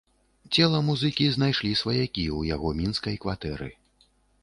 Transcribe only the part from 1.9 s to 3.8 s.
ў яго мінскай кватэры.